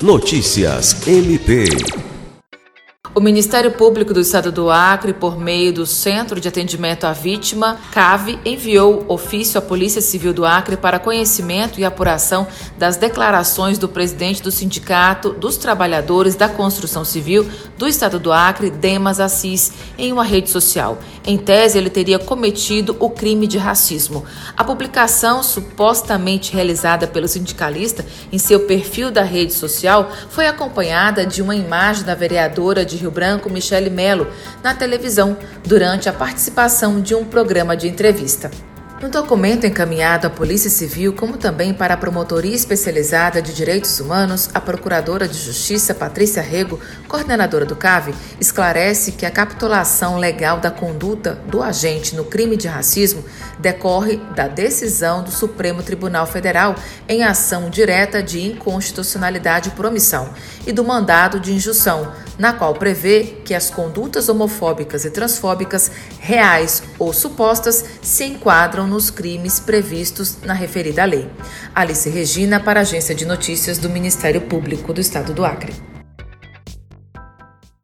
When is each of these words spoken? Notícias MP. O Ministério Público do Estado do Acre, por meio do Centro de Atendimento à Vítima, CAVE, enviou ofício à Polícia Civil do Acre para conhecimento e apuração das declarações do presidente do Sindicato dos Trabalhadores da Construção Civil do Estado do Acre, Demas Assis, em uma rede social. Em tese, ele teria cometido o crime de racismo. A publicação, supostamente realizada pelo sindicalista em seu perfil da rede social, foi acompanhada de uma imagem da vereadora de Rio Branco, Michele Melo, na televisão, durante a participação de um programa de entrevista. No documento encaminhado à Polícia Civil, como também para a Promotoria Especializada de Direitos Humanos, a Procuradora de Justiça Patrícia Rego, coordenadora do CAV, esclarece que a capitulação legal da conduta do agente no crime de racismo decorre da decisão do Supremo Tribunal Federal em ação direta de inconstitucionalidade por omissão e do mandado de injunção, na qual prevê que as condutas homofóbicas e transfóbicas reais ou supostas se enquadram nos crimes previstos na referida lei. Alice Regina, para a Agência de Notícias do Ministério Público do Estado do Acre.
Notícias 0.00 1.08
MP. 1.08 1.64
O 3.18 3.20
Ministério 3.20 3.72
Público 3.72 4.14
do 4.14 4.20
Estado 4.20 4.52
do 4.52 4.70
Acre, 4.70 5.12
por 5.12 5.36
meio 5.36 5.72
do 5.72 5.84
Centro 5.84 6.40
de 6.40 6.46
Atendimento 6.46 7.04
à 7.04 7.12
Vítima, 7.12 7.76
CAVE, 7.90 8.38
enviou 8.44 9.04
ofício 9.08 9.58
à 9.58 9.60
Polícia 9.60 10.00
Civil 10.00 10.32
do 10.32 10.44
Acre 10.44 10.76
para 10.76 11.00
conhecimento 11.00 11.80
e 11.80 11.84
apuração 11.84 12.46
das 12.78 12.96
declarações 12.96 13.76
do 13.76 13.88
presidente 13.88 14.40
do 14.40 14.52
Sindicato 14.52 15.30
dos 15.30 15.56
Trabalhadores 15.56 16.36
da 16.36 16.48
Construção 16.48 17.04
Civil 17.04 17.44
do 17.76 17.88
Estado 17.88 18.20
do 18.20 18.32
Acre, 18.32 18.70
Demas 18.70 19.18
Assis, 19.18 19.72
em 19.98 20.12
uma 20.12 20.22
rede 20.22 20.48
social. 20.48 20.98
Em 21.30 21.36
tese, 21.36 21.76
ele 21.76 21.90
teria 21.90 22.18
cometido 22.18 22.96
o 22.98 23.10
crime 23.10 23.46
de 23.46 23.58
racismo. 23.58 24.24
A 24.56 24.64
publicação, 24.64 25.42
supostamente 25.42 26.54
realizada 26.54 27.06
pelo 27.06 27.28
sindicalista 27.28 28.02
em 28.32 28.38
seu 28.38 28.60
perfil 28.60 29.10
da 29.10 29.22
rede 29.22 29.52
social, 29.52 30.10
foi 30.30 30.46
acompanhada 30.46 31.26
de 31.26 31.42
uma 31.42 31.54
imagem 31.54 32.04
da 32.04 32.14
vereadora 32.14 32.82
de 32.82 32.96
Rio 32.96 33.10
Branco, 33.10 33.50
Michele 33.50 33.90
Melo, 33.90 34.26
na 34.64 34.72
televisão, 34.72 35.36
durante 35.66 36.08
a 36.08 36.14
participação 36.14 36.98
de 36.98 37.14
um 37.14 37.26
programa 37.26 37.76
de 37.76 37.88
entrevista. 37.88 38.50
No 39.00 39.08
documento 39.08 39.64
encaminhado 39.64 40.26
à 40.26 40.30
Polícia 40.30 40.68
Civil, 40.68 41.12
como 41.12 41.36
também 41.36 41.72
para 41.72 41.94
a 41.94 41.96
Promotoria 41.96 42.56
Especializada 42.56 43.40
de 43.40 43.54
Direitos 43.54 44.00
Humanos, 44.00 44.50
a 44.52 44.60
Procuradora 44.60 45.28
de 45.28 45.38
Justiça 45.38 45.94
Patrícia 45.94 46.42
Rego, 46.42 46.80
coordenadora 47.06 47.64
do 47.64 47.76
CAV, 47.76 48.12
esclarece 48.40 49.12
que 49.12 49.24
a 49.24 49.30
capitulação 49.30 50.16
legal 50.16 50.58
da 50.58 50.72
conduta 50.72 51.36
do 51.46 51.62
agente 51.62 52.16
no 52.16 52.24
crime 52.24 52.56
de 52.56 52.66
racismo 52.66 53.24
decorre 53.60 54.16
da 54.34 54.48
decisão 54.48 55.22
do 55.22 55.30
Supremo 55.30 55.80
Tribunal 55.80 56.26
Federal 56.26 56.74
em 57.08 57.22
ação 57.22 57.70
direta 57.70 58.20
de 58.20 58.44
inconstitucionalidade 58.44 59.70
por 59.70 59.86
omissão 59.86 60.30
e 60.66 60.72
do 60.72 60.82
mandado 60.82 61.38
de 61.38 61.52
injunção, 61.52 62.12
na 62.38 62.52
qual 62.52 62.74
prevê 62.74 63.38
que 63.44 63.54
as 63.54 63.68
condutas 63.68 64.28
homofóbicas 64.28 65.04
e 65.04 65.10
transfóbicas 65.10 65.90
reais 66.20 66.82
ou 66.98 67.12
supostas 67.12 67.84
se 68.00 68.24
enquadram 68.24 68.86
nos 68.86 69.10
crimes 69.10 69.58
previstos 69.58 70.38
na 70.42 70.54
referida 70.54 71.04
lei. 71.04 71.28
Alice 71.74 72.08
Regina, 72.08 72.60
para 72.60 72.80
a 72.80 72.82
Agência 72.82 73.14
de 73.14 73.26
Notícias 73.26 73.78
do 73.78 73.90
Ministério 73.90 74.42
Público 74.42 74.92
do 74.92 75.00
Estado 75.00 75.34
do 75.34 75.44
Acre. 75.44 75.97